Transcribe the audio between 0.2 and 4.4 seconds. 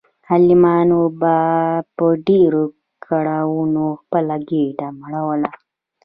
غلامانو به په ډیرو کړاوونو خپله